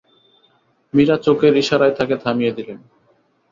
[0.93, 2.79] মীরা চোখের ইশারায় তাকে থামিয়ে দিলেন।